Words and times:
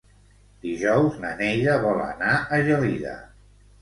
Dijous 0.67 1.19
na 1.25 1.33
Neida 1.41 1.75
vol 1.85 2.03
anar 2.09 2.33
a 2.39 2.61
Gelida. 2.71 3.15